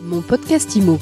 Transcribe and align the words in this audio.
Mon 0.00 0.22
podcast 0.22 0.76
IMO. 0.76 0.98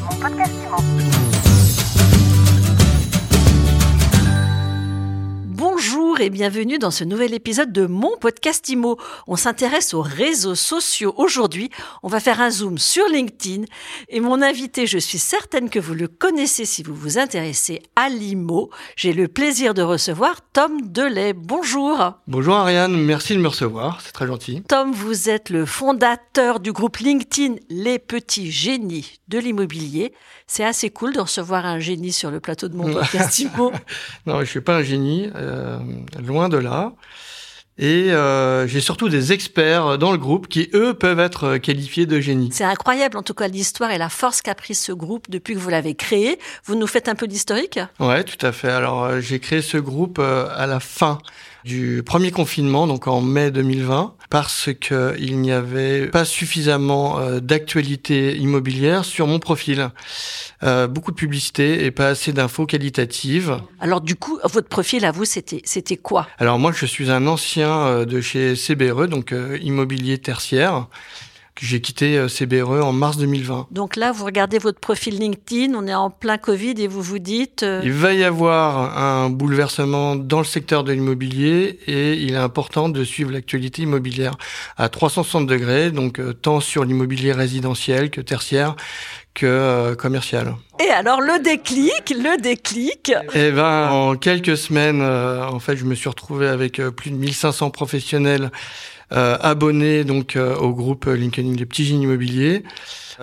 Bonjour 6.16 6.28
et 6.28 6.30
bienvenue 6.30 6.78
dans 6.78 6.90
ce 6.90 7.04
nouvel 7.04 7.34
épisode 7.34 7.72
de 7.72 7.84
mon 7.84 8.16
podcast 8.16 8.66
IMO. 8.70 8.96
On 9.26 9.36
s'intéresse 9.36 9.92
aux 9.92 10.00
réseaux 10.00 10.54
sociaux. 10.54 11.12
Aujourd'hui, 11.18 11.68
on 12.02 12.08
va 12.08 12.20
faire 12.20 12.40
un 12.40 12.48
zoom 12.48 12.78
sur 12.78 13.06
LinkedIn 13.06 13.64
et 14.08 14.20
mon 14.20 14.40
invité, 14.40 14.86
je 14.86 14.96
suis 14.96 15.18
certaine 15.18 15.68
que 15.68 15.78
vous 15.78 15.92
le 15.92 16.08
connaissez 16.08 16.64
si 16.64 16.82
vous 16.82 16.94
vous 16.94 17.18
intéressez 17.18 17.82
à 17.96 18.08
l'IMO. 18.08 18.70
J'ai 18.96 19.12
le 19.12 19.28
plaisir 19.28 19.74
de 19.74 19.82
recevoir 19.82 20.40
Tom 20.54 20.90
Delay. 20.90 21.34
Bonjour. 21.34 22.14
Bonjour 22.26 22.54
Ariane, 22.54 22.96
merci 22.96 23.34
de 23.34 23.40
me 23.40 23.48
recevoir, 23.48 24.00
c'est 24.00 24.12
très 24.12 24.26
gentil. 24.26 24.62
Tom, 24.66 24.92
vous 24.92 25.28
êtes 25.28 25.50
le 25.50 25.66
fondateur 25.66 26.60
du 26.60 26.72
groupe 26.72 26.96
LinkedIn 26.96 27.56
Les 27.68 27.98
Petits 27.98 28.50
Génies 28.50 29.18
de 29.28 29.38
l'immobilier. 29.38 30.14
C'est 30.46 30.64
assez 30.64 30.90
cool 30.90 31.12
de 31.12 31.20
recevoir 31.20 31.66
un 31.66 31.80
génie 31.80 32.12
sur 32.12 32.30
le 32.30 32.38
plateau 32.38 32.68
de 32.68 32.76
mon 32.76 32.92
podcast 32.92 33.38
IMO. 33.38 33.72
non, 34.26 34.40
je 34.40 34.44
suis 34.44 34.60
pas 34.60 34.76
un 34.76 34.82
génie, 34.82 35.28
euh, 35.34 35.78
loin 36.24 36.48
de 36.48 36.58
là. 36.58 36.92
Et 37.78 38.10
euh, 38.10 38.66
j'ai 38.66 38.80
surtout 38.80 39.10
des 39.10 39.32
experts 39.32 39.98
dans 39.98 40.10
le 40.10 40.16
groupe 40.16 40.48
qui, 40.48 40.70
eux, 40.72 40.94
peuvent 40.94 41.20
être 41.20 41.58
qualifiés 41.58 42.06
de 42.06 42.20
génies. 42.20 42.48
C'est 42.52 42.64
incroyable, 42.64 43.18
en 43.18 43.22
tout 43.22 43.34
cas, 43.34 43.48
l'histoire 43.48 43.90
et 43.90 43.98
la 43.98 44.08
force 44.08 44.40
qu'a 44.40 44.54
pris 44.54 44.74
ce 44.74 44.92
groupe 44.92 45.28
depuis 45.28 45.52
que 45.54 45.58
vous 45.58 45.68
l'avez 45.68 45.94
créé. 45.94 46.38
Vous 46.64 46.74
nous 46.74 46.86
faites 46.86 47.08
un 47.08 47.14
peu 47.14 47.26
d'historique? 47.26 47.78
Ouais, 48.00 48.24
tout 48.24 48.44
à 48.46 48.52
fait. 48.52 48.70
Alors, 48.70 49.04
euh, 49.04 49.20
j'ai 49.20 49.40
créé 49.40 49.60
ce 49.60 49.76
groupe 49.76 50.18
euh, 50.18 50.48
à 50.56 50.66
la 50.66 50.80
fin 50.80 51.18
du 51.66 52.04
premier 52.06 52.30
confinement, 52.30 52.86
donc 52.86 53.08
en 53.08 53.20
mai 53.20 53.50
2020, 53.50 54.14
parce 54.30 54.70
qu'il 54.80 55.40
n'y 55.40 55.50
avait 55.50 56.06
pas 56.06 56.24
suffisamment 56.24 57.18
euh, 57.18 57.40
d'actualité 57.40 58.36
immobilière 58.36 59.04
sur 59.04 59.26
mon 59.26 59.40
profil. 59.40 59.90
Euh, 60.62 60.86
beaucoup 60.86 61.10
de 61.10 61.16
publicité 61.16 61.84
et 61.84 61.90
pas 61.90 62.08
assez 62.08 62.32
d'infos 62.32 62.66
qualitatives. 62.66 63.58
Alors 63.80 64.00
du 64.00 64.14
coup, 64.14 64.38
votre 64.44 64.68
profil 64.68 65.04
à 65.04 65.10
vous, 65.10 65.24
c'était 65.24 65.60
c'était 65.64 65.96
quoi? 65.96 66.28
Alors 66.38 66.60
moi, 66.60 66.70
je 66.72 66.86
suis 66.86 67.10
un 67.10 67.26
ancien 67.26 67.70
euh, 67.70 68.04
de 68.04 68.20
chez 68.20 68.54
CBRE, 68.54 69.08
donc 69.08 69.34
immobilier 69.60 70.18
tertiaire 70.18 70.86
j'ai 71.60 71.80
quitté 71.80 72.28
CBRE 72.28 72.84
en 72.84 72.92
mars 72.92 73.16
2020. 73.16 73.68
Donc 73.70 73.96
là, 73.96 74.12
vous 74.12 74.24
regardez 74.24 74.58
votre 74.58 74.80
profil 74.80 75.18
LinkedIn, 75.18 75.74
on 75.74 75.86
est 75.86 75.94
en 75.94 76.10
plein 76.10 76.38
Covid 76.38 76.74
et 76.78 76.86
vous 76.86 77.02
vous 77.02 77.18
dites... 77.18 77.62
Euh... 77.62 77.80
Il 77.84 77.92
va 77.92 78.12
y 78.12 78.24
avoir 78.24 78.98
un 78.98 79.30
bouleversement 79.30 80.16
dans 80.16 80.38
le 80.38 80.44
secteur 80.44 80.84
de 80.84 80.92
l'immobilier 80.92 81.78
et 81.86 82.14
il 82.14 82.34
est 82.34 82.36
important 82.36 82.88
de 82.88 83.04
suivre 83.04 83.30
l'actualité 83.32 83.82
immobilière 83.82 84.36
à 84.76 84.88
360 84.88 85.46
degrés, 85.46 85.90
donc 85.90 86.18
euh, 86.18 86.32
tant 86.32 86.60
sur 86.60 86.84
l'immobilier 86.84 87.32
résidentiel 87.32 88.10
que 88.10 88.20
tertiaire 88.20 88.76
que 89.34 89.46
euh, 89.46 89.94
commercial. 89.94 90.54
Et 90.82 90.90
alors 90.90 91.20
le 91.20 91.42
déclic, 91.42 92.10
le 92.10 92.40
déclic 92.40 93.12
Eh 93.34 93.50
ben, 93.50 93.90
en 93.90 94.16
quelques 94.16 94.56
semaines, 94.56 95.02
euh, 95.02 95.46
en 95.46 95.58
fait, 95.58 95.76
je 95.76 95.84
me 95.84 95.94
suis 95.94 96.08
retrouvé 96.08 96.48
avec 96.48 96.80
plus 96.80 97.10
de 97.10 97.16
1500 97.16 97.70
professionnels 97.70 98.50
euh, 99.12 99.36
abonnés 99.40 100.04
donc 100.04 100.36
euh, 100.36 100.56
au 100.56 100.72
groupe 100.72 101.06
LinkedIn 101.06 101.54
Les 101.54 101.66
Petits 101.66 101.84
Génies 101.84 102.04
Immobiliers. 102.04 102.62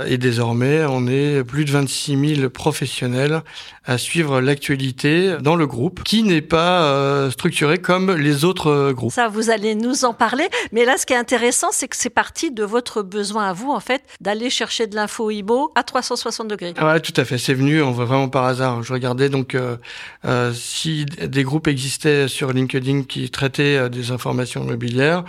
Et 0.07 0.17
désormais, 0.17 0.83
on 0.85 1.07
est 1.07 1.43
plus 1.43 1.65
de 1.65 1.71
26 1.71 2.35
000 2.37 2.49
professionnels 2.49 3.43
à 3.85 3.97
suivre 3.97 4.41
l'actualité 4.41 5.35
dans 5.39 5.55
le 5.55 5.67
groupe, 5.67 6.03
qui 6.03 6.23
n'est 6.23 6.41
pas 6.41 6.83
euh, 6.83 7.29
structuré 7.29 7.77
comme 7.77 8.11
les 8.11 8.43
autres 8.43 8.71
euh, 8.71 8.93
groupes. 8.93 9.11
Ça, 9.11 9.27
vous 9.27 9.49
allez 9.49 9.75
nous 9.75 10.03
en 10.05 10.13
parler. 10.13 10.47
Mais 10.71 10.85
là, 10.85 10.97
ce 10.97 11.05
qui 11.05 11.13
est 11.13 11.17
intéressant, 11.17 11.67
c'est 11.71 11.87
que 11.87 11.95
c'est 11.95 12.09
parti 12.09 12.49
de 12.49 12.63
votre 12.63 13.03
besoin 13.03 13.49
à 13.49 13.53
vous, 13.53 13.71
en 13.71 13.79
fait, 13.79 14.01
d'aller 14.19 14.49
chercher 14.49 14.87
de 14.87 14.95
l'info 14.95 15.29
IBO 15.29 15.71
à 15.75 15.83
360 15.83 16.47
degrés. 16.47 16.73
Ouais, 16.81 16.99
tout 16.99 17.13
à 17.17 17.25
fait. 17.25 17.37
C'est 17.37 17.53
venu, 17.53 17.83
on 17.83 17.91
va 17.91 18.05
vraiment 18.05 18.29
par 18.29 18.45
hasard. 18.45 18.81
Je 18.81 18.93
regardais 18.93 19.29
donc 19.29 19.55
euh, 19.55 20.53
si 20.53 21.05
des 21.05 21.43
groupes 21.43 21.67
existaient 21.67 22.27
sur 22.27 22.51
LinkedIn 22.51 23.03
qui 23.03 23.29
traitaient 23.29 23.89
des 23.89 24.11
informations 24.11 24.63
immobilières. 24.63 25.23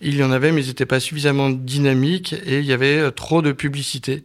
Il 0.00 0.16
y 0.16 0.22
en 0.22 0.30
avait, 0.30 0.52
mais 0.52 0.62
ils 0.64 0.68
n'étaient 0.68 0.86
pas 0.86 1.00
suffisamment 1.00 1.50
dynamiques 1.50 2.34
et 2.44 2.58
il 2.58 2.64
y 2.64 2.72
avait 2.72 3.10
trop 3.12 3.42
de 3.42 3.52
publicité. 3.52 4.24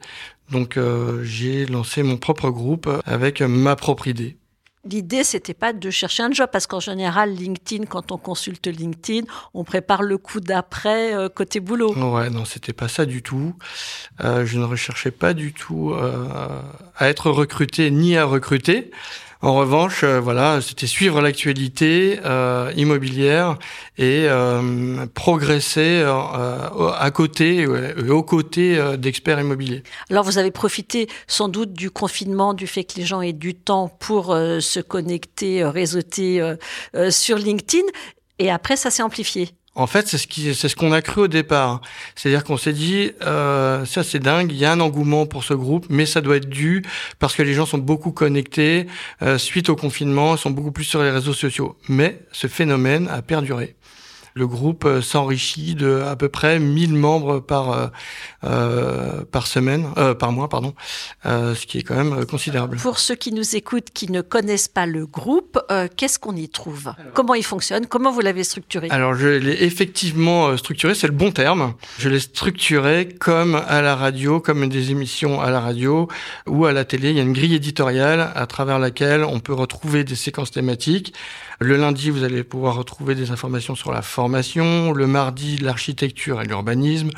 Donc 0.51 0.77
euh, 0.77 1.23
j'ai 1.23 1.65
lancé 1.65 2.03
mon 2.03 2.17
propre 2.17 2.49
groupe 2.49 2.89
avec 3.05 3.41
ma 3.41 3.75
propre 3.75 4.07
idée. 4.07 4.37
L'idée, 4.87 5.23
c'était 5.23 5.55
pas 5.55 5.73
de 5.73 5.89
chercher 5.89 6.21
un 6.21 6.31
job, 6.31 6.47
parce 6.51 6.67
qu'en 6.67 6.79
général, 6.79 7.33
LinkedIn, 7.33 7.85
quand 7.85 8.11
on 8.11 8.19
consulte 8.19 8.67
LinkedIn, 8.67 9.25
on 9.55 9.63
prépare 9.63 10.03
le 10.03 10.19
coup 10.19 10.39
d'après 10.39 11.15
euh, 11.15 11.27
côté 11.27 11.59
boulot. 11.59 11.95
Ouais, 11.95 12.29
non, 12.29 12.45
c'était 12.45 12.73
pas 12.73 12.87
ça 12.87 13.07
du 13.07 13.23
tout. 13.23 13.55
Euh, 14.23 14.45
je 14.45 14.59
ne 14.59 14.63
recherchais 14.63 15.09
pas 15.09 15.33
du 15.33 15.53
tout 15.53 15.91
euh, 15.91 16.61
à 16.97 17.09
être 17.09 17.31
recruté 17.31 17.89
ni 17.89 18.15
à 18.15 18.25
recruter. 18.25 18.91
En 19.45 19.53
revanche, 19.53 20.03
euh, 20.03 20.19
voilà, 20.19 20.59
c'était 20.59 20.87
suivre 20.87 21.21
l'actualité 21.21 22.19
euh, 22.25 22.73
immobilière 22.75 23.59
et 23.95 24.25
euh, 24.27 25.05
progresser 25.13 26.03
à 26.03 27.11
côté 27.11 27.57
et 27.59 28.09
aux 28.09 28.23
côtés 28.23 28.81
d'experts 28.97 29.39
immobiliers. 29.39 29.83
Alors, 30.09 30.23
vous 30.23 30.39
avez 30.39 30.49
profité 30.49 31.07
sans 31.27 31.47
doute 31.47 31.73
du 31.73 31.91
confinement, 31.91 32.55
du 32.55 32.65
fait 32.65 32.85
que 32.85 32.95
les 32.95 33.05
gens 33.05 33.21
aient 33.21 33.33
du 33.33 33.53
temps 33.53 33.87
pour 33.87 34.35
se 34.35 34.79
connecter, 34.79 35.63
réseauter 35.63 36.55
sur 37.11 37.37
LinkedIn, 37.37 37.85
et 38.39 38.49
après, 38.49 38.75
ça 38.75 38.89
s'est 38.89 39.03
amplifié. 39.03 39.51
En 39.75 39.87
fait, 39.87 40.07
c'est 40.07 40.17
ce 40.17 40.27
qui, 40.27 40.55
c'est 40.55 40.69
ce 40.69 40.75
qu'on 40.75 40.93
a 40.93 41.01
cru 41.01 41.21
au 41.21 41.27
départ. 41.27 41.81
C'est-à-dire 42.15 42.45
qu'on 42.45 42.57
s'est 42.57 42.73
dit, 42.73 43.11
euh, 43.23 43.83
ça 43.85 44.03
c'est 44.03 44.19
dingue, 44.19 44.51
il 44.51 44.57
y 44.57 44.65
a 44.65 44.71
un 44.71 44.79
engouement 44.79 45.25
pour 45.25 45.43
ce 45.43 45.53
groupe, 45.53 45.85
mais 45.89 46.05
ça 46.05 46.21
doit 46.21 46.37
être 46.37 46.49
dû 46.49 46.83
parce 47.19 47.35
que 47.35 47.43
les 47.43 47.53
gens 47.53 47.65
sont 47.65 47.77
beaucoup 47.77 48.11
connectés 48.11 48.87
euh, 49.21 49.37
suite 49.37 49.69
au 49.69 49.75
confinement, 49.75 50.37
sont 50.37 50.51
beaucoup 50.51 50.71
plus 50.71 50.85
sur 50.85 51.03
les 51.03 51.11
réseaux 51.11 51.33
sociaux. 51.33 51.77
Mais 51.89 52.21
ce 52.31 52.47
phénomène 52.47 53.09
a 53.09 53.21
perduré 53.21 53.75
le 54.35 54.47
groupe 54.47 54.83
euh, 54.83 55.01
s'enrichit 55.01 55.75
de 55.75 56.01
à 56.05 56.17
peu 56.17 56.27
près 56.27 56.59
1000 56.59 56.93
membres 56.93 57.39
par 57.39 57.71
euh, 57.71 57.87
euh, 58.43 59.23
par 59.31 59.47
semaine, 59.47 59.87
euh, 59.97 60.13
par 60.13 60.31
mois, 60.31 60.49
pardon, 60.49 60.73
euh, 61.25 61.55
ce 61.55 61.65
qui 61.65 61.79
est 61.79 61.81
quand 61.81 61.95
même 61.95 62.25
considérable. 62.25 62.77
Pour 62.77 62.99
ceux 62.99 63.15
qui 63.15 63.31
nous 63.31 63.55
écoutent, 63.55 63.89
qui 63.93 64.11
ne 64.11 64.21
connaissent 64.21 64.67
pas 64.67 64.85
le 64.85 65.05
groupe, 65.05 65.59
qu'est-ce 65.95 66.19
qu'on 66.19 66.35
y 66.35 66.49
trouve? 66.49 66.93
Comment 67.13 67.33
il 67.33 67.43
fonctionne? 67.43 67.87
Comment 67.87 68.11
vous 68.11 68.21
l'avez 68.21 68.43
structuré? 68.43 68.89
Alors, 68.91 69.15
je 69.15 69.27
l'ai 69.27 69.63
effectivement 69.63 70.55
structuré, 70.57 70.93
c'est 70.95 71.07
le 71.07 71.13
bon 71.13 71.31
terme. 71.31 71.73
Je 71.97 72.09
l'ai 72.09 72.19
structuré 72.19 73.07
comme 73.19 73.55
à 73.55 73.81
la 73.81 73.95
radio, 73.95 74.39
comme 74.39 74.67
des 74.67 74.91
émissions 74.91 75.41
à 75.41 75.49
la 75.49 75.59
radio 75.59 76.07
ou 76.47 76.65
à 76.65 76.73
la 76.73 76.85
télé. 76.85 77.09
Il 77.09 77.15
y 77.15 77.19
a 77.19 77.23
une 77.23 77.33
grille 77.33 77.55
éditoriale 77.55 78.31
à 78.35 78.45
travers 78.47 78.79
laquelle 78.79 79.23
on 79.23 79.39
peut 79.39 79.53
retrouver 79.53 80.03
des 80.03 80.15
séquences 80.15 80.51
thématiques. 80.51 81.13
Le 81.59 81.77
lundi, 81.77 82.09
vous 82.09 82.23
allez 82.23 82.43
pouvoir 82.43 82.75
retrouver 82.75 83.15
des 83.15 83.31
informations 83.31 83.75
sur 83.75 83.91
la 83.91 84.01
Le 84.27 85.05
mardi, 85.05 85.57
l'architecture 85.57 86.41
et 86.41 86.45
l'urbanisme. 86.45 87.09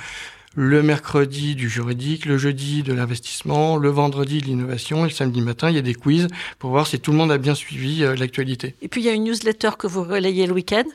Le 0.55 0.81
mercredi, 0.81 1.55
du 1.55 1.69
juridique. 1.69 2.25
Le 2.25 2.37
jeudi, 2.37 2.83
de 2.83 2.93
l'investissement. 2.93 3.77
Le 3.77 3.89
vendredi, 3.89 4.41
de 4.41 4.45
l'innovation. 4.45 5.05
Et 5.05 5.09
le 5.09 5.13
samedi 5.13 5.41
matin, 5.41 5.69
il 5.69 5.75
y 5.75 5.79
a 5.79 5.83
des 5.83 5.93
quiz 5.93 6.27
pour 6.59 6.71
voir 6.71 6.87
si 6.87 6.99
tout 6.99 7.11
le 7.11 7.17
monde 7.17 7.31
a 7.31 7.37
bien 7.37 7.55
suivi 7.55 8.03
euh, 8.03 8.15
l'actualité. 8.15 8.75
Et 8.81 8.87
puis, 8.87 9.01
il 9.01 9.05
y 9.05 9.09
a 9.09 9.13
une 9.13 9.25
newsletter 9.25 9.71
que 9.77 9.87
vous 9.87 10.03
relayez 10.03 10.47
le 10.47 10.53
week-end 10.53 10.85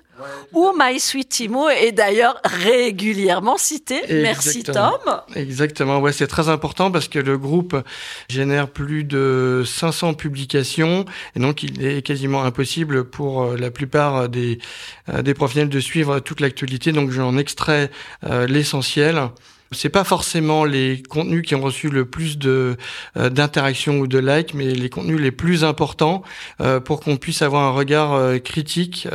où 0.53 0.72
My 0.78 0.99
Sweet 0.99 1.28
Timo 1.28 1.69
est 1.69 1.93
d'ailleurs 1.93 2.41
régulièrement 2.44 3.56
cité. 3.56 3.97
Exactement. 3.97 4.22
Merci 4.22 4.62
Tom. 4.62 5.21
Exactement, 5.34 6.00
ouais, 6.00 6.12
c'est 6.12 6.27
très 6.27 6.49
important 6.49 6.91
parce 6.91 7.09
que 7.09 7.19
le 7.19 7.38
groupe 7.38 7.77
génère 8.28 8.69
plus 8.69 9.05
de 9.05 9.62
500 9.66 10.15
publications 10.15 11.05
et 11.37 11.41
donc 11.41 11.62
il 11.62 11.84
est 11.84 12.03
quasiment 12.03 12.44
impossible 12.44 13.05
pour 13.05 13.43
euh, 13.43 13.56
la 13.56 13.71
plupart 13.71 14.28
des, 14.28 14.59
euh, 15.09 15.22
des 15.22 15.34
professionnels 15.34 15.69
de 15.69 15.81
suivre 15.81 16.21
toute 16.21 16.41
l'actualité. 16.41 16.93
Donc 16.93 17.10
j'en 17.10 17.37
extrais 17.37 17.91
euh, 18.25 18.47
l'essentiel. 18.47 19.28
C'est 19.72 19.88
pas 19.88 20.05
forcément 20.05 20.65
les 20.65 21.03
contenus 21.03 21.43
qui 21.43 21.55
ont 21.55 21.60
reçu 21.60 21.88
le 21.88 22.05
plus 22.05 22.38
de 22.38 22.77
euh, 23.16 23.30
d'interactions 23.30 23.98
ou 23.98 24.07
de 24.07 24.19
likes, 24.19 24.54
mais 24.54 24.72
les 24.72 24.91
contenus 24.91 25.21
les 25.21 25.30
plus 25.30 25.65
importants 25.65 26.22
euh, 26.60 26.80
pour 26.80 27.01
qu'on 27.01 27.16
puisse 27.16 27.42
avoir 27.42 27.63
un 27.63 27.71
regard 27.71 28.13
euh, 28.13 28.39
critique 28.39 29.09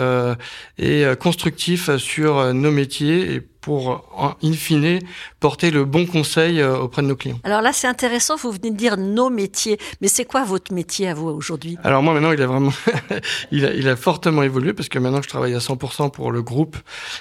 et 0.77 1.06
constructif 1.19 1.95
sur 1.98 2.54
nos 2.54 2.71
métiers 2.71 3.42
pour, 3.68 4.38
in 4.42 4.54
fine, 4.54 5.00
porter 5.42 5.72
le 5.72 5.84
bon 5.84 6.06
conseil 6.06 6.64
auprès 6.64 7.02
de 7.02 7.08
nos 7.08 7.18
clients. 7.18 7.40
Alors 7.44 7.62
là, 7.62 7.74
c'est 7.74 7.88
intéressant, 7.88 8.38
vous 8.38 8.52
venez 8.52 8.72
de 8.72 8.78
dire 8.78 8.96
nos 8.96 9.30
métiers, 9.30 9.78
mais 10.00 10.08
c'est 10.08 10.24
quoi 10.24 10.46
votre 10.46 10.74
métier 10.74 11.10
à 11.10 11.14
vous 11.14 11.28
aujourd'hui? 11.28 11.78
Alors 11.84 12.02
moi, 12.02 12.14
maintenant, 12.14 12.31
il 12.31 12.42
a 12.42 12.48
vraiment, 12.48 12.72
il, 13.52 13.66
a, 13.66 13.74
il 13.74 13.90
a 13.90 13.98
fortement 13.98 14.44
évolué 14.44 14.72
parce 14.72 14.88
que 14.88 15.00
maintenant, 15.00 15.22
je 15.22 15.28
travaille 15.28 15.54
à 15.54 15.60
100% 15.60 16.12
pour 16.12 16.31
le 16.31 16.42
groupe 16.42 16.78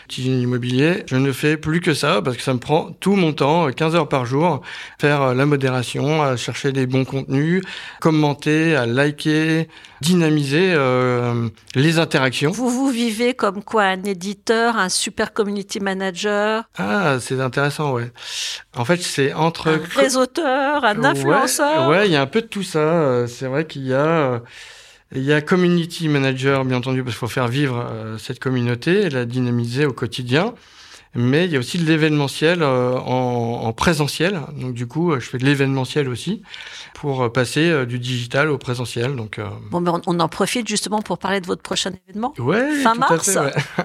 qui 0.06 0.26
immobilier. 0.42 1.02
Je 1.06 1.16
ne 1.16 1.32
fais 1.32 1.56
plus 1.56 1.80
que 1.80 1.94
ça 1.94 2.22
parce 2.22 2.36
que 2.36 2.42
ça 2.44 2.54
me 2.54 2.58
prend 2.60 2.92
tout 3.00 3.16
mon 3.16 3.32
temps, 3.32 3.70
15 3.70 3.94
heures 3.96 4.08
par 4.08 4.24
jour, 4.26 4.60
faire 5.00 5.34
la 5.34 5.46
modération, 5.46 6.22
à 6.22 6.36
chercher 6.36 6.72
des 6.72 6.86
bons 6.86 7.04
contenus, 7.04 7.62
commenter, 8.00 8.76
à 8.76 8.86
liker, 8.86 9.68
dynamiser 10.00 10.72
euh, 10.74 11.48
les 11.74 11.98
interactions. 11.98 12.50
Vous 12.50 12.70
vous 12.70 12.90
vivez 12.90 13.34
comme 13.34 13.62
quoi? 13.62 13.84
Un 13.84 14.02
éditeur, 14.04 14.76
un 14.76 14.88
super 14.88 15.32
community 15.32 15.80
manager 15.80 16.35
Ah, 16.78 17.18
c'est 17.20 17.40
intéressant, 17.40 17.92
ouais. 17.92 18.10
En 18.76 18.84
fait, 18.84 19.00
c'est 19.02 19.32
entre... 19.32 19.68
Un 19.68 20.00
réseauteur, 20.00 20.84
un 20.84 21.04
influenceur 21.04 21.88
Ouais, 21.88 22.06
il 22.06 22.12
y 22.12 22.16
a 22.16 22.22
un 22.22 22.26
peu 22.26 22.42
de 22.42 22.46
tout 22.46 22.62
ça. 22.62 22.78
Euh, 22.78 23.26
c'est 23.26 23.46
vrai 23.46 23.66
qu'il 23.66 23.86
y 23.86 23.94
a... 23.94 24.42
Il 25.12 25.22
y 25.22 25.32
a 25.32 25.40
community 25.40 26.08
manager, 26.08 26.64
bien 26.64 26.78
entendu, 26.78 27.04
parce 27.04 27.14
qu'il 27.14 27.20
faut 27.20 27.32
faire 27.32 27.46
vivre 27.46 27.88
cette 28.18 28.40
communauté 28.40 29.02
et 29.02 29.10
la 29.10 29.24
dynamiser 29.24 29.86
au 29.86 29.92
quotidien. 29.92 30.52
Mais 31.16 31.46
il 31.46 31.52
y 31.52 31.56
a 31.56 31.58
aussi 31.58 31.78
de 31.78 31.84
l'événementiel 31.84 32.62
en, 32.62 33.62
en, 33.64 33.72
présentiel. 33.72 34.40
Donc 34.56 34.74
du 34.74 34.86
coup, 34.86 35.14
je 35.18 35.26
fais 35.26 35.38
de 35.38 35.44
l'événementiel 35.44 36.08
aussi 36.08 36.42
pour 36.96 37.22
euh, 37.22 37.28
passer 37.28 37.68
euh, 37.68 37.84
du 37.84 37.98
digital 37.98 38.50
au 38.50 38.58
présentiel. 38.58 39.16
Donc, 39.16 39.38
euh, 39.38 39.46
bon, 39.70 39.80
mais 39.80 39.90
on, 40.06 40.18
en 40.18 40.28
profite 40.28 40.66
justement 40.66 41.02
pour 41.02 41.18
parler 41.18 41.40
de 41.40 41.46
votre 41.46 41.62
prochain 41.62 41.90
événement. 42.08 42.32
Ouais, 42.38 42.80
fin 42.82 42.94
mars. 42.94 43.36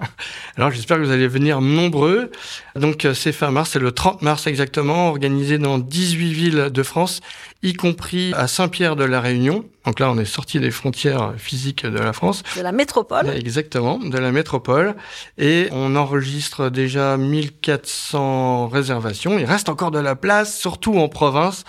Alors 0.57 0.71
j'espère 0.71 0.97
que 0.97 1.03
vous 1.03 1.11
allez 1.11 1.27
venir 1.27 1.61
nombreux. 1.61 2.31
Donc 2.75 3.07
c'est 3.13 3.33
fin 3.33 3.51
mars, 3.51 3.71
c'est 3.71 3.79
le 3.79 3.91
30 3.91 4.21
mars 4.21 4.47
exactement, 4.47 5.09
organisé 5.09 5.57
dans 5.57 5.77
18 5.77 6.33
villes 6.33 6.69
de 6.71 6.83
France, 6.83 7.19
y 7.63 7.73
compris 7.73 8.33
à 8.35 8.47
Saint-Pierre 8.47 8.95
de 8.95 9.03
la 9.03 9.19
Réunion. 9.19 9.65
Donc 9.85 9.99
là, 9.99 10.11
on 10.11 10.17
est 10.17 10.25
sorti 10.25 10.59
des 10.59 10.71
frontières 10.71 11.33
physiques 11.37 11.85
de 11.85 11.97
la 11.97 12.13
France. 12.13 12.43
De 12.55 12.61
la 12.61 12.71
métropole. 12.71 13.29
Exactement, 13.29 13.97
de 13.97 14.17
la 14.17 14.31
métropole. 14.31 14.95
Et 15.37 15.69
on 15.71 15.95
enregistre 15.95 16.69
déjà 16.69 17.17
1400 17.17 18.67
réservations. 18.67 19.39
Il 19.39 19.45
reste 19.45 19.69
encore 19.69 19.91
de 19.91 19.99
la 19.99 20.15
place, 20.15 20.57
surtout 20.57 20.97
en 20.97 21.09
province 21.09 21.63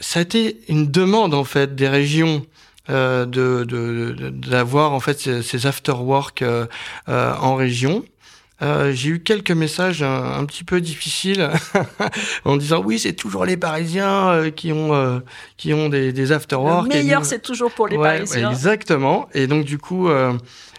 ça 0.00 0.18
a 0.18 0.22
été 0.22 0.60
une 0.68 0.90
demande 0.90 1.34
en 1.34 1.44
fait 1.44 1.74
des 1.74 1.88
régions 1.88 2.44
euh, 2.90 3.24
de 3.24 4.14
d'avoir 4.30 4.92
en 4.92 5.00
fait 5.00 5.18
ces, 5.18 5.42
ces 5.42 5.66
after 5.66 5.92
work 5.92 6.42
euh, 6.42 6.66
euh, 7.08 7.34
en 7.40 7.54
région. 7.54 8.04
Euh, 8.62 8.92
j'ai 8.92 9.10
eu 9.10 9.20
quelques 9.20 9.50
messages 9.50 10.02
un, 10.02 10.44
petit 10.44 10.62
peu 10.62 10.80
difficiles 10.80 11.50
en 12.44 12.56
disant 12.56 12.80
oui 12.84 13.00
c'est 13.00 13.12
toujours 13.12 13.44
les 13.44 13.56
Parisiens 13.56 14.28
euh, 14.28 14.50
qui 14.50 14.70
ont 14.70 14.94
euh, 14.94 15.18
qui 15.56 15.74
ont 15.74 15.88
des, 15.88 16.12
des 16.12 16.30
after 16.30 16.54
work. 16.56 16.84
Le 16.84 16.94
meilleur 16.94 17.24
c'est 17.24 17.42
toujours 17.42 17.72
pour 17.72 17.88
les 17.88 17.96
Parisiens. 17.96 18.52
exactement. 18.52 19.28
Et 19.34 19.48
donc 19.48 19.64
du 19.64 19.78
coup 19.78 20.08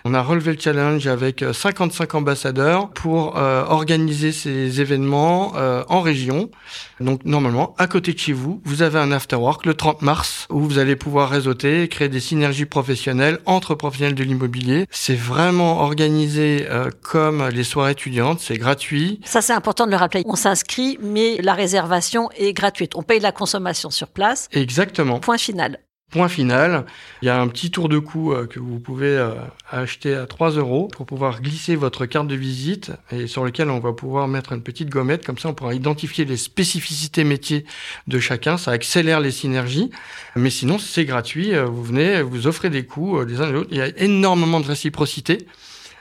on 0.06 0.14
a 0.14 0.22
relevé 0.22 0.54
le 0.54 0.60
challenge 0.60 1.08
avec 1.08 1.44
55 1.52 2.14
euh, 2.14 2.18
ambassadeurs 2.20 2.90
pour 2.90 3.38
euh, 3.38 3.66
organiser 3.68 4.32
ces 4.32 4.80
événements 4.80 5.54
euh, 5.56 5.84
en 5.90 6.00
région. 6.02 6.52
Donc 7.00 7.26
normalement, 7.26 7.74
à 7.80 7.88
côté 7.88 8.14
de 8.14 8.20
chez 8.20 8.32
vous, 8.32 8.62
vous 8.66 8.84
avez 8.84 9.00
un 9.00 9.12
afterwork 9.12 9.66
le 9.66 9.74
30 9.74 10.04
mars 10.04 10.46
où 10.52 10.60
vous 10.60 10.78
allez 10.78 10.96
pouvoir 10.96 11.30
réseauter, 11.30 11.88
créer 11.88 12.08
des 12.08 12.20
synergies 12.20 12.68
professionnelles 12.68 13.40
entre 13.48 13.74
professionnels 13.74 14.14
de 14.14 14.24
l'immobilier. 14.24 14.86
C'est 14.92 15.16
vraiment 15.16 15.82
organisé 15.82 16.68
comme 17.02 17.48
les 17.50 17.64
soirées 17.64 17.92
étudiantes, 17.92 18.40
c'est 18.40 18.58
gratuit. 18.58 19.20
Ça 19.26 19.42
c'est 19.42 19.54
important 19.54 19.88
de 19.88 19.92
le 19.92 19.98
rappeler. 19.98 20.24
On 20.26 20.36
s'inscrit, 20.36 20.98
mais 21.02 21.38
la 21.42 21.54
réservation 21.54 22.30
est 22.38 22.54
gratuite. 22.54 22.94
On 22.96 23.02
paye 23.02 23.20
la 23.20 23.32
consommation 23.32 23.90
sur 23.90 24.08
place. 24.08 24.48
Exactement. 24.54 25.20
Point 25.20 25.38
final. 25.38 25.80
Point 26.12 26.30
final, 26.30 26.86
il 27.22 27.26
y 27.26 27.30
a 27.30 27.42
un 27.42 27.48
petit 27.48 27.72
tour 27.72 27.90
de 27.90 28.00
cou 28.00 28.32
euh, 28.32 28.46
que 28.46 28.60
vous 28.60 28.80
pouvez 28.80 29.18
euh, 29.18 29.32
acheter 29.70 30.14
à 30.14 30.26
3 30.28 30.52
euros 30.52 30.88
pour 30.88 31.06
pouvoir 31.06 31.42
glisser 31.42 31.76
votre 31.76 32.06
carte 32.06 32.28
de 32.28 32.36
visite 32.36 32.92
et 33.12 33.28
sur 33.28 33.44
lequel 33.44 33.70
on 33.70 33.80
va 33.80 33.92
pouvoir 33.92 34.28
mettre 34.28 34.54
une 34.54 34.62
petite 34.62 34.90
gommette. 34.90 35.26
Comme 35.26 35.38
ça, 35.38 35.50
on 35.50 35.54
pourra 35.54 35.74
identifier 35.74 36.24
les 36.24 36.38
spécificités 36.38 37.24
métiers 37.24 37.66
de 38.08 38.20
chacun. 38.20 38.58
Ça 38.58 38.72
accélère 38.72 39.20
les 39.20 39.32
synergies. 39.32 39.90
Mais 40.36 40.52
sinon, 40.52 40.78
c'est 40.78 41.06
gratuit. 41.06 41.54
Euh, 41.54 41.66
vous 41.66 41.84
venez, 41.84 42.22
vous 42.22 42.48
offrez 42.48 42.70
des 42.70 42.86
coups 42.86 43.26
des 43.26 43.42
uns 43.42 43.50
et 43.50 43.52
des 43.52 43.58
autres. 43.58 43.70
Il 43.72 43.78
y 43.78 43.82
a 43.82 43.88
énormément 43.98 44.62
de 44.62 44.68
réciprocité. 44.68 45.48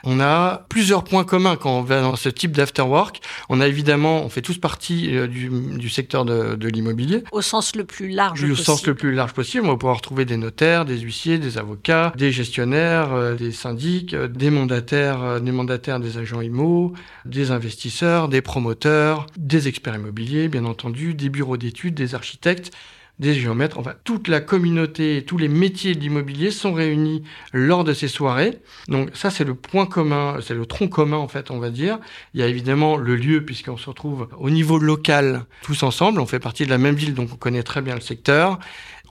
On 0.05 0.19
a 0.19 0.65
plusieurs 0.69 1.03
points 1.03 1.23
communs 1.23 1.55
quand 1.55 1.79
on 1.79 1.81
va 1.81 2.01
dans 2.01 2.15
ce 2.15 2.29
type 2.29 2.51
d'afterwork. 2.51 3.21
On 3.49 3.59
a 3.59 3.67
évidemment, 3.67 4.23
on 4.23 4.29
fait 4.29 4.41
tous 4.41 4.57
partie 4.57 5.15
euh, 5.15 5.27
du, 5.27 5.49
du 5.49 5.89
secteur 5.89 6.25
de, 6.25 6.55
de 6.55 6.67
l'immobilier. 6.67 7.23
Au 7.31 7.41
sens 7.41 7.75
le 7.75 7.83
plus 7.85 8.09
large 8.09 8.43
Au 8.43 8.47
possible. 8.47 8.65
sens 8.65 8.85
le 8.85 8.95
plus 8.95 9.13
large 9.13 9.33
possible. 9.33 9.65
On 9.65 9.69
va 9.69 9.77
pouvoir 9.77 9.97
retrouver 9.97 10.25
des 10.25 10.37
notaires, 10.37 10.85
des 10.85 10.99
huissiers, 10.99 11.39
des 11.39 11.57
avocats, 11.57 12.13
des 12.15 12.31
gestionnaires, 12.31 13.13
euh, 13.13 13.35
des 13.35 13.51
syndics, 13.51 14.13
euh, 14.13 14.27
des 14.27 14.49
mandataires, 14.49 15.41
des 15.41 15.51
mandataires 15.51 15.99
des 15.99 16.17
agents 16.17 16.41
IMO, 16.41 16.93
des 17.25 17.51
investisseurs, 17.51 18.27
des 18.29 18.41
promoteurs, 18.41 19.25
des 19.37 19.67
experts 19.67 19.95
immobiliers, 19.95 20.47
bien 20.47 20.65
entendu, 20.65 21.13
des 21.13 21.29
bureaux 21.29 21.57
d'études, 21.57 21.95
des 21.95 22.15
architectes 22.15 22.71
des 23.19 23.33
géomètres, 23.33 23.79
enfin 23.79 23.93
toute 24.03 24.27
la 24.27 24.41
communauté, 24.41 25.23
tous 25.25 25.37
les 25.37 25.47
métiers 25.47 25.95
de 25.95 25.99
l'immobilier 25.99 26.51
sont 26.51 26.73
réunis 26.73 27.23
lors 27.53 27.83
de 27.83 27.93
ces 27.93 28.07
soirées. 28.07 28.59
Donc 28.87 29.09
ça 29.13 29.29
c'est 29.29 29.43
le 29.43 29.55
point 29.55 29.85
commun, 29.85 30.37
c'est 30.41 30.53
le 30.53 30.65
tronc 30.65 30.89
commun 30.89 31.17
en 31.17 31.27
fait 31.27 31.51
on 31.51 31.59
va 31.59 31.69
dire. 31.69 31.99
Il 32.33 32.41
y 32.41 32.43
a 32.43 32.47
évidemment 32.47 32.97
le 32.97 33.15
lieu 33.15 33.45
puisqu'on 33.45 33.77
se 33.77 33.89
retrouve 33.89 34.27
au 34.37 34.49
niveau 34.49 34.77
local 34.77 35.45
tous 35.61 35.83
ensemble, 35.83 36.19
on 36.19 36.25
fait 36.25 36.39
partie 36.39 36.65
de 36.65 36.69
la 36.69 36.77
même 36.77 36.95
ville 36.95 37.13
donc 37.13 37.29
on 37.33 37.37
connaît 37.37 37.63
très 37.63 37.81
bien 37.81 37.95
le 37.95 38.01
secteur. 38.01 38.59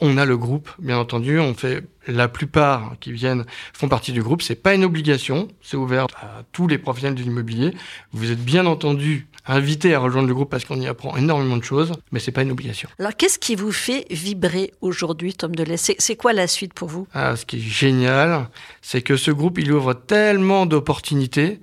On 0.01 0.19
a 0.19 0.25
le 0.25 0.37
groupe, 0.37 0.71
bien 0.81 0.99
entendu. 0.99 1.39
On 1.39 1.55
fait 1.55 1.85
la 2.09 2.29
plupart 2.29 2.97
qui 3.01 3.12
viennent 3.12 3.45
font 3.73 3.89
partie 3.89 4.12
du 4.12 4.23
groupe. 4.23 4.43
C'est 4.43 4.61
pas 4.61 4.75
une 4.75 4.85
obligation. 4.85 5.49
C'est 5.62 5.77
ouvert 5.77 6.06
à 6.21 6.43
tous 6.53 6.67
les 6.67 6.79
professionnels 6.79 7.17
de 7.17 7.23
l'immobilier. 7.23 7.73
Vous 8.12 8.31
êtes 8.33 8.45
bien 8.45 8.67
entendu 8.67 9.29
invité 9.46 9.94
à 9.94 9.99
rejoindre 9.99 10.29
le 10.29 10.35
groupe 10.35 10.50
parce 10.50 10.64
qu'on 10.64 10.81
y 10.81 10.87
apprend 10.87 11.17
énormément 11.17 11.56
de 11.56 11.64
choses, 11.64 11.93
mais 12.12 12.19
c'est 12.20 12.32
pas 12.32 12.43
une 12.43 12.50
obligation. 12.50 12.88
Alors, 12.99 13.14
qu'est-ce 13.17 13.38
qui 13.38 13.56
vous 13.56 13.73
fait 13.73 14.06
vibrer 14.11 14.73
aujourd'hui, 14.81 15.35
Tom 15.35 15.55
Delay? 15.55 15.76
C'est 15.76 16.17
quoi 16.17 16.32
la 16.32 16.46
suite 16.46 16.73
pour 16.75 16.88
vous? 16.88 17.06
Ah, 17.12 17.37
Ce 17.37 17.44
qui 17.44 17.56
est 17.56 17.61
génial, 17.61 18.49
c'est 18.81 19.02
que 19.02 19.17
ce 19.17 19.31
groupe, 19.31 19.58
il 19.58 19.70
ouvre 19.73 19.93
tellement 19.94 20.67
d'opportunités. 20.67 21.61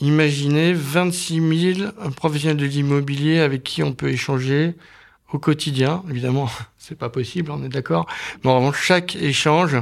Imaginez 0.00 0.72
26 0.74 1.74
000 1.74 1.90
professionnels 2.14 2.56
de 2.58 2.66
l'immobilier 2.66 3.40
avec 3.40 3.64
qui 3.64 3.82
on 3.82 3.92
peut 3.92 4.10
échanger 4.10 4.74
au 5.32 5.38
quotidien. 5.38 6.02
Évidemment, 6.10 6.48
c'est 6.78 6.98
pas 6.98 7.08
possible, 7.08 7.50
on 7.50 7.64
est 7.64 7.68
d'accord. 7.68 8.06
Mais 8.44 8.50
vraiment, 8.50 8.72
chaque 8.72 9.16
échange 9.16 9.76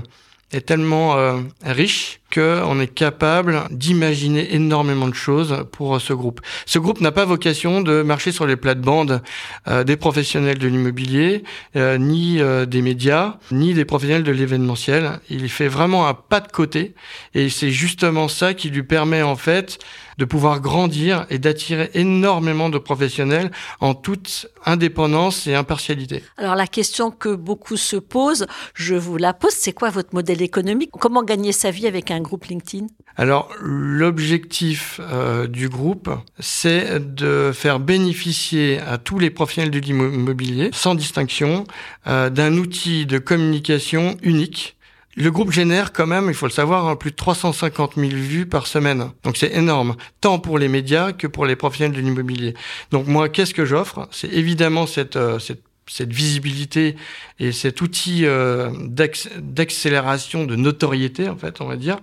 est 0.52 0.64
tellement 0.64 1.16
euh, 1.16 1.40
riche 1.64 2.20
qu'on 2.36 2.80
est 2.80 2.92
capable 2.92 3.62
d'imaginer 3.70 4.54
énormément 4.54 5.08
de 5.08 5.14
choses 5.14 5.64
pour 5.72 6.00
ce 6.00 6.12
groupe. 6.12 6.40
Ce 6.66 6.78
groupe 6.78 7.00
n'a 7.00 7.12
pas 7.12 7.24
vocation 7.24 7.80
de 7.80 8.02
marcher 8.02 8.30
sur 8.30 8.46
les 8.46 8.56
plates-bandes 8.56 9.22
euh, 9.68 9.84
des 9.84 9.96
professionnels 9.96 10.58
de 10.58 10.68
l'immobilier, 10.68 11.44
euh, 11.76 11.96
ni 11.96 12.40
euh, 12.40 12.66
des 12.66 12.82
médias, 12.82 13.36
ni 13.50 13.72
des 13.72 13.86
professionnels 13.86 14.24
de 14.24 14.32
l'événementiel. 14.32 15.20
Il 15.30 15.48
fait 15.48 15.68
vraiment 15.68 16.08
un 16.08 16.14
pas 16.14 16.40
de 16.40 16.48
côté 16.48 16.94
et 17.34 17.48
c'est 17.48 17.70
justement 17.70 18.28
ça 18.28 18.52
qui 18.52 18.68
lui 18.68 18.82
permet 18.82 19.22
en 19.22 19.36
fait 19.36 19.78
de 20.18 20.24
pouvoir 20.24 20.60
grandir 20.60 21.26
et 21.30 21.38
d'attirer 21.38 21.90
énormément 21.94 22.68
de 22.68 22.78
professionnels 22.78 23.50
en 23.80 23.94
toute 23.94 24.46
indépendance 24.64 25.46
et 25.46 25.54
impartialité. 25.54 26.22
Alors 26.38 26.54
la 26.54 26.66
question 26.66 27.10
que 27.10 27.34
beaucoup 27.34 27.76
se 27.76 27.96
posent, 27.96 28.46
je 28.74 28.94
vous 28.94 29.16
la 29.16 29.34
pose, 29.34 29.52
c'est 29.52 29.72
quoi 29.72 29.90
votre 29.90 30.14
modèle 30.14 30.42
économique? 30.42 30.90
Comment 30.92 31.22
gagner 31.22 31.52
sa 31.52 31.70
vie 31.70 31.86
avec 31.86 32.10
un 32.10 32.20
groupe 32.26 32.44
LinkedIn 32.44 32.86
Alors 33.16 33.48
l'objectif 33.60 35.00
euh, 35.00 35.46
du 35.46 35.68
groupe, 35.68 36.10
c'est 36.38 37.14
de 37.14 37.52
faire 37.54 37.80
bénéficier 37.80 38.80
à 38.80 38.98
tous 38.98 39.18
les 39.18 39.30
professionnels 39.30 39.70
de 39.70 39.78
l'immobilier, 39.78 40.70
sans 40.72 40.94
distinction, 40.94 41.64
euh, 42.06 42.28
d'un 42.28 42.54
outil 42.58 43.06
de 43.06 43.18
communication 43.18 44.16
unique 44.22 44.76
le 45.18 45.30
groupe 45.30 45.50
génère 45.50 45.94
quand 45.94 46.06
même, 46.06 46.26
il 46.28 46.34
faut 46.34 46.44
le 46.44 46.52
savoir, 46.52 46.86
hein, 46.86 46.94
plus 46.94 47.10
de 47.10 47.16
350 47.16 47.94
000 47.96 48.10
vues 48.10 48.44
par 48.44 48.66
semaine. 48.66 49.10
Donc 49.22 49.38
c'est 49.38 49.54
énorme, 49.54 49.96
tant 50.20 50.38
pour 50.38 50.58
les 50.58 50.68
médias 50.68 51.12
que 51.12 51.26
pour 51.26 51.46
les 51.46 51.56
professionnels 51.56 51.96
de 51.96 52.02
l'immobilier. 52.02 52.52
Donc 52.90 53.06
moi, 53.06 53.30
qu'est-ce 53.30 53.54
que 53.54 53.64
j'offre? 53.64 54.08
C'est 54.10 54.28
évidemment 54.28 54.86
cette, 54.86 55.16
euh, 55.16 55.38
cette 55.38 55.62
cette 55.88 56.12
visibilité 56.12 56.96
et 57.38 57.52
cet 57.52 57.80
outil 57.80 58.26
euh, 58.26 58.70
d'accélération 58.88 60.44
de 60.44 60.56
notoriété, 60.56 61.28
en 61.28 61.36
fait, 61.36 61.60
on 61.60 61.66
va 61.66 61.76
dire. 61.76 61.98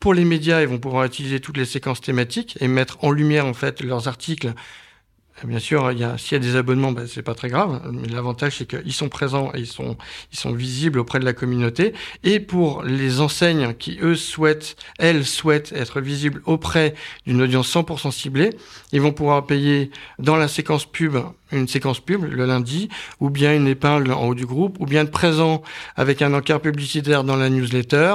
Pour 0.00 0.14
les 0.14 0.24
médias, 0.24 0.60
ils 0.60 0.68
vont 0.68 0.78
pouvoir 0.78 1.04
utiliser 1.04 1.40
toutes 1.40 1.56
les 1.56 1.64
séquences 1.64 2.00
thématiques 2.00 2.56
et 2.60 2.68
mettre 2.68 3.02
en 3.02 3.10
lumière, 3.10 3.46
en 3.46 3.54
fait, 3.54 3.82
leurs 3.82 4.08
articles 4.08 4.52
Bien 5.44 5.58
sûr, 5.58 5.92
il 5.92 5.98
y 5.98 6.04
a, 6.04 6.16
s'il 6.16 6.32
y 6.32 6.36
a 6.36 6.38
des 6.38 6.56
abonnements, 6.56 6.92
ben, 6.92 7.06
c'est 7.06 7.22
pas 7.22 7.34
très 7.34 7.48
grave. 7.48 7.82
Mais 7.92 8.08
l'avantage, 8.08 8.56
c'est 8.56 8.66
qu'ils 8.66 8.94
sont 8.94 9.10
présents 9.10 9.52
et 9.54 9.58
ils 9.58 9.66
sont, 9.66 9.96
ils 10.32 10.38
sont 10.38 10.52
visibles 10.52 10.98
auprès 10.98 11.18
de 11.18 11.26
la 11.26 11.34
communauté. 11.34 11.92
Et 12.24 12.40
pour 12.40 12.82
les 12.82 13.20
enseignes 13.20 13.74
qui, 13.74 13.98
eux, 14.00 14.14
souhaitent, 14.14 14.76
elles 14.98 15.26
souhaitent 15.26 15.72
être 15.72 16.00
visibles 16.00 16.40
auprès 16.46 16.94
d'une 17.26 17.42
audience 17.42 17.74
100% 17.74 18.12
ciblée, 18.12 18.50
ils 18.92 19.00
vont 19.02 19.12
pouvoir 19.12 19.46
payer 19.46 19.90
dans 20.18 20.36
la 20.36 20.48
séquence 20.48 20.86
pub 20.86 21.18
une 21.52 21.68
séquence 21.68 22.00
pub 22.00 22.24
le 22.24 22.44
lundi, 22.44 22.88
ou 23.20 23.30
bien 23.30 23.54
une 23.54 23.68
épingle 23.68 24.12
en 24.12 24.26
haut 24.26 24.34
du 24.34 24.46
groupe, 24.46 24.78
ou 24.80 24.86
bien 24.86 25.02
être 25.02 25.10
présent 25.10 25.62
avec 25.94 26.22
un 26.22 26.34
encart 26.34 26.60
publicitaire 26.60 27.24
dans 27.24 27.36
la 27.36 27.48
newsletter, 27.50 28.14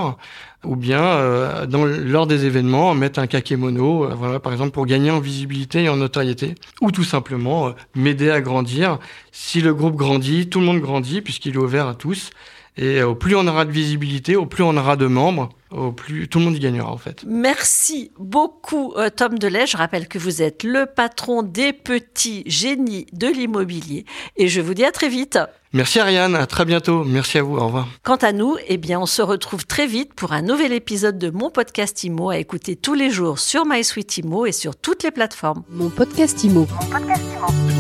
ou 0.66 0.76
bien 0.76 1.04
euh, 1.04 1.66
lors 2.06 2.28
des 2.28 2.46
événements 2.46 2.94
mettre 2.94 3.20
un 3.20 3.28
kakémono, 3.28 4.06
euh, 4.06 4.14
voilà 4.14 4.40
par 4.40 4.52
exemple 4.52 4.72
pour 4.72 4.86
gagner 4.86 5.12
en 5.12 5.20
visibilité 5.20 5.84
et 5.84 5.90
en 5.90 5.98
notoriété, 5.98 6.56
ou 6.82 6.92
tout 6.92 7.04
simplement 7.04 7.68
euh, 7.68 7.72
m'aider 7.96 8.30
à 8.30 8.42
grandir. 8.42 9.00
Si 9.32 9.62
le 9.62 9.74
groupe 9.74 9.96
grandit, 9.96 10.50
tout 10.50 10.60
le 10.60 10.66
monde 10.66 10.80
grandit 10.80 11.22
puisqu'il 11.22 11.56
est 11.56 11.58
ouvert 11.58 11.88
à 11.88 11.96
tous. 11.96 12.30
Et 12.78 13.04
au 13.04 13.16
plus 13.16 13.36
on 13.36 13.46
aura 13.48 13.66
de 13.66 13.72
visibilité, 13.72 14.36
au 14.36 14.46
plus 14.46 14.64
on 14.64 14.78
aura 14.78 14.96
de 14.96 15.06
membres, 15.06 15.50
au 15.72 15.92
plus 15.92 16.28
tout 16.28 16.40
le 16.40 16.46
monde 16.46 16.56
y 16.56 16.60
gagnera 16.60 16.92
en 16.92 16.98
fait. 16.98 17.24
Merci 17.28 18.12
beaucoup 18.18 18.94
euh, 18.96 19.10
Tom 19.10 19.38
Delay. 19.38 19.68
Je 19.68 19.78
rappelle 19.78 20.08
que 20.08 20.18
vous 20.18 20.42
êtes 20.42 20.64
le 20.64 20.86
patron 20.86 21.44
des 21.44 21.74
petits 21.74 22.44
génies 22.46 23.08
de 23.14 23.28
l'immobilier 23.28 24.06
et 24.38 24.48
je 24.48 24.62
vous 24.62 24.74
dis 24.74 24.86
à 24.86 24.92
très 24.92 25.10
vite. 25.10 25.38
Merci 25.74 26.00
Ariane, 26.00 26.36
à 26.36 26.48
très 26.48 26.66
bientôt. 26.66 27.04
Merci 27.06 27.38
à 27.38 27.44
vous, 27.44 27.56
au 27.56 27.66
revoir. 27.66 27.88
Quant 28.04 28.18
à 28.18 28.34
nous, 28.34 28.58
eh 28.68 28.78
bien, 28.78 29.00
on 29.00 29.06
se 29.06 29.22
retrouve 29.22 29.66
très 29.66 29.88
vite 29.88 30.14
pour 30.14 30.34
un 30.34 30.42
nouvel 30.42 30.74
épisode 30.74 31.18
de 31.18 31.30
mon 31.30 31.50
podcast 31.50 32.04
IMO 32.04 32.30
à 32.30 32.38
écouter 32.38 32.76
tous 32.76 32.94
les 32.94 33.10
jours 33.10 33.40
sur 33.40 33.66
MySuite 33.66 34.18
IMO 34.18 34.46
et 34.46 34.52
sur 34.52 34.76
toutes 34.76 35.04
les 35.04 35.12
plateformes. 35.12 35.64
Mon 35.70 35.90
podcast 35.90 36.44
IMO. 36.44 36.68
Mon 36.70 36.88
podcast 36.88 37.24
IMO. 37.38 37.71